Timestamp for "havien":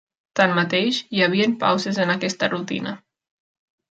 1.25-1.53